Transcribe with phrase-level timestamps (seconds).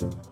[0.00, 0.25] a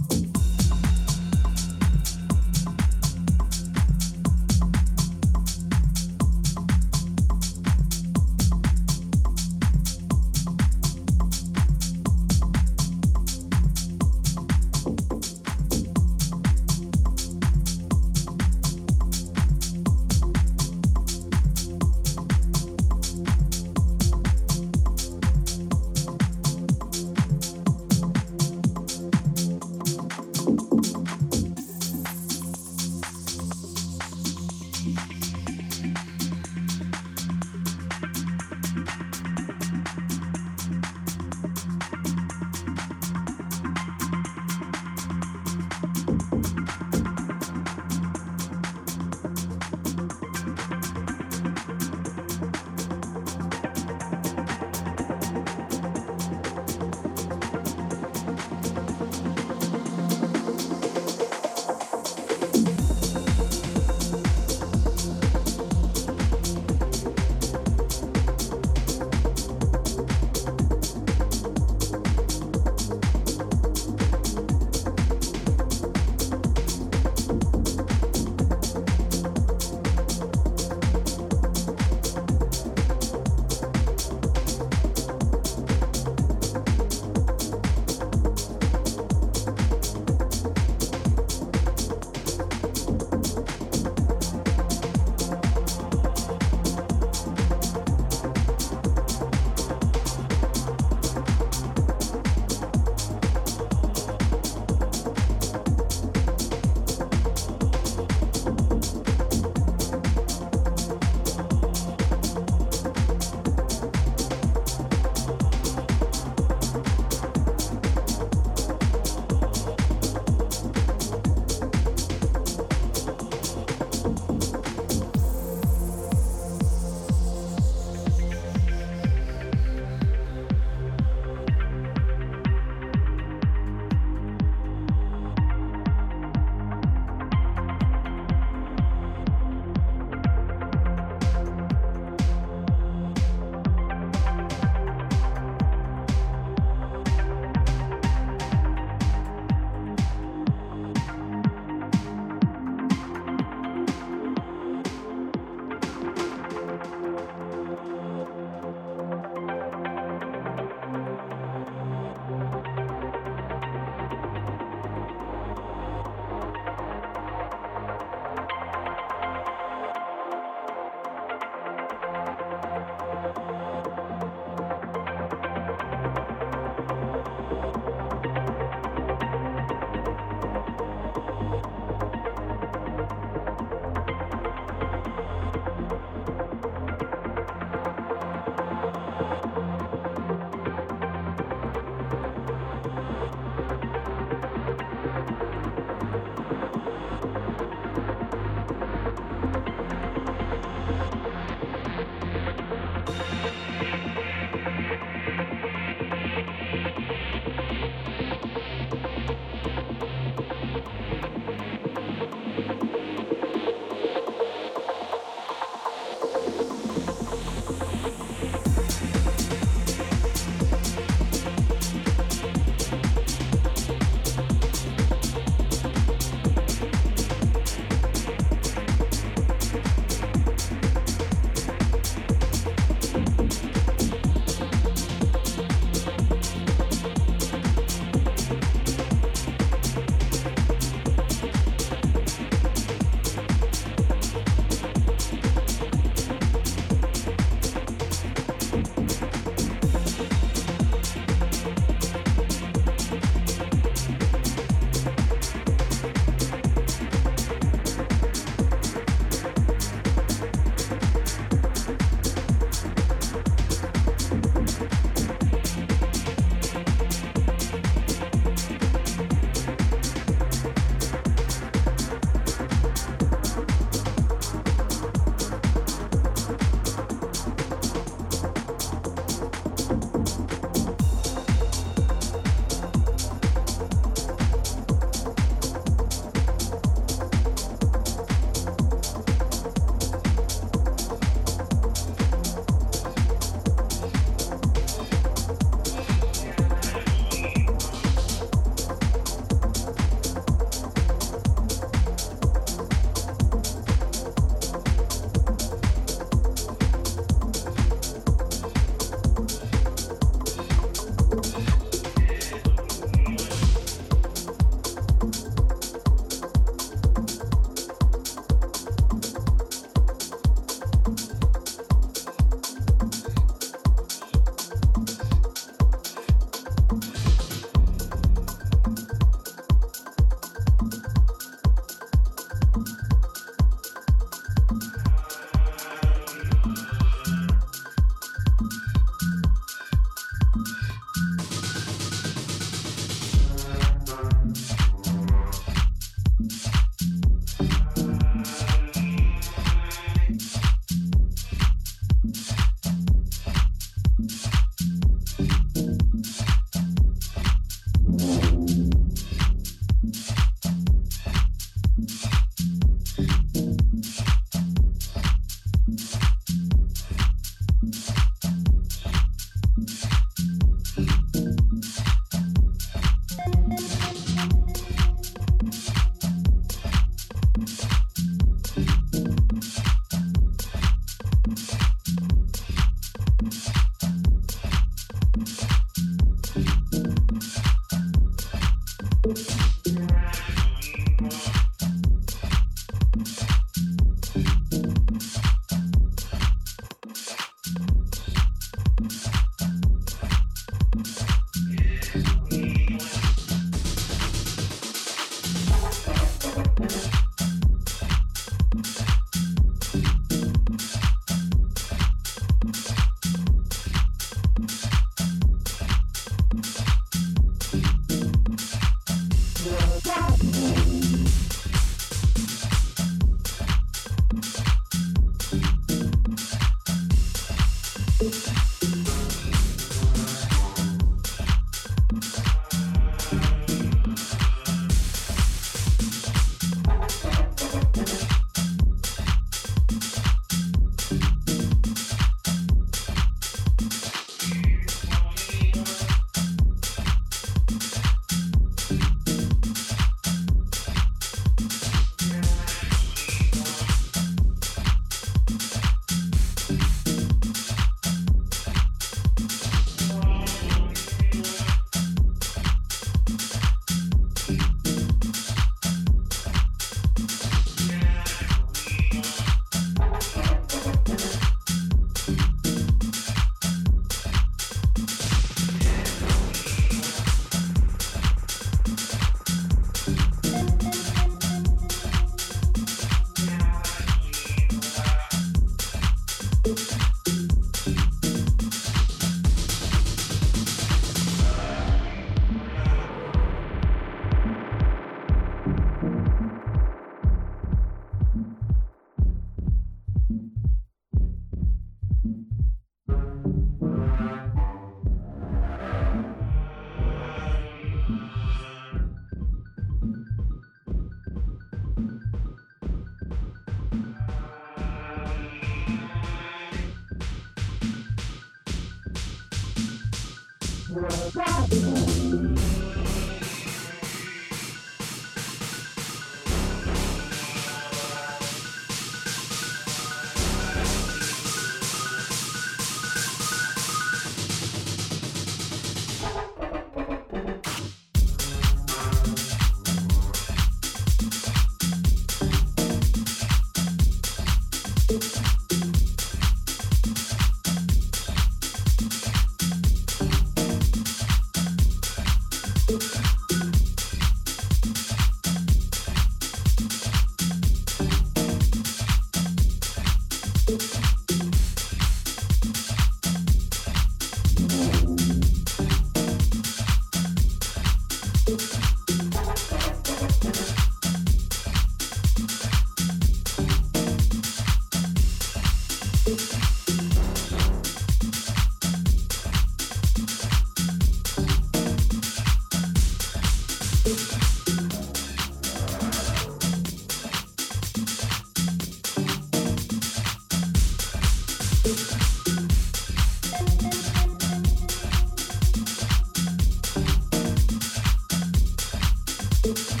[599.63, 600.00] Thank